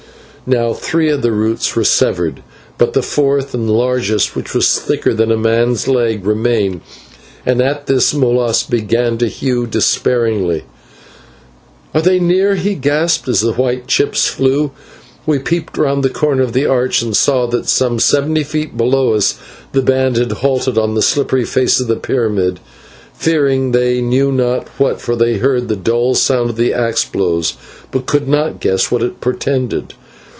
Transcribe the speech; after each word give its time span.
Now 0.47 0.73
three 0.73 1.09
of 1.11 1.21
the 1.21 1.31
roots 1.31 1.75
were 1.75 1.83
severed, 1.83 2.41
but 2.79 2.93
the 2.93 3.03
fourth 3.03 3.53
and 3.53 3.69
largest, 3.69 4.35
which 4.35 4.55
was 4.55 4.79
thicker 4.79 5.13
than 5.13 5.31
a 5.31 5.37
man's 5.37 5.87
leg, 5.87 6.25
remained, 6.25 6.81
and 7.45 7.61
at 7.61 7.85
this 7.85 8.11
Molas 8.11 8.63
began 8.63 9.19
to 9.19 9.27
hew 9.27 9.67
despairingly. 9.67 10.63
"Are 11.93 12.01
they 12.01 12.19
near?" 12.19 12.55
he 12.55 12.73
gasped, 12.73 13.27
as 13.29 13.41
the 13.41 13.53
white 13.53 13.85
chips 13.85 14.25
flew. 14.27 14.71
We 15.27 15.37
peeped 15.37 15.77
round 15.77 16.01
the 16.03 16.09
corner 16.09 16.41
of 16.41 16.53
the 16.53 16.65
arch 16.65 17.03
and 17.03 17.15
saw 17.15 17.45
that 17.47 17.69
some 17.69 17.99
seventy 17.99 18.43
feet 18.43 18.75
below 18.75 19.13
us 19.13 19.35
the 19.73 19.83
band 19.83 20.17
had 20.17 20.31
halted 20.31 20.75
on 20.77 20.95
the 20.95 21.03
slippery 21.03 21.45
face 21.45 21.79
of 21.79 21.85
the 21.87 21.97
pyramid, 21.97 22.59
fearing 23.13 23.71
they 23.73 24.01
knew 24.01 24.31
not 24.31 24.69
what, 24.79 24.99
for 24.99 25.15
they 25.15 25.37
heard 25.37 25.67
the 25.67 25.75
dull 25.75 26.15
sound 26.15 26.49
of 26.49 26.55
the 26.55 26.73
axe 26.73 27.05
blows, 27.05 27.53
but 27.91 28.07
could 28.07 28.27
not 28.27 28.59
guess 28.59 28.89
what 28.89 29.03
it 29.03 29.21
portended. 29.21 29.93